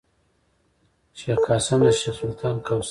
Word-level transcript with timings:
شېخ 1.19 1.39
قاسم 1.47 1.79
د 1.85 1.87
شېخ 1.99 2.15
سلطان 2.21 2.55
کوسی 2.65 2.69
دﺉ. 2.77 2.79